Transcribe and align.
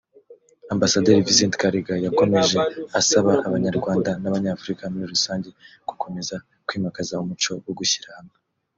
Ambasaderi 0.73 1.25
Vicent 1.27 1.53
Karega 1.61 1.93
yakomeje 2.05 2.59
asaba 2.99 3.31
Abanyarwanda 3.47 4.09
n’Abanyafurika 4.21 4.83
muri 4.91 5.05
rusange 5.13 5.47
gukomeza 5.89 6.35
kwimakaza 6.67 7.13
umuco 7.23 7.51
wo 7.65 7.73
gushyira 7.79 8.09
hamwe 8.17 8.35